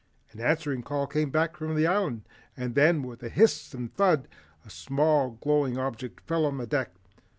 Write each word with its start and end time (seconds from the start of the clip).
An 0.31 0.39
answering 0.39 0.81
call 0.81 1.05
came 1.05 1.31
from 1.31 1.75
the 1.75 1.85
Island, 1.85 2.23
and 2.57 2.73
then, 2.73 3.03
with 3.03 3.21
a 3.21 3.29
hiss 3.29 3.71
and 3.75 3.93
thud, 3.93 4.27
a 4.65 4.69
small 4.71 5.37
glowing 5.41 5.77
object 5.77 6.21
fell 6.21 6.43
on 6.47 6.57
the 6.57 6.65
deck. 6.65 6.95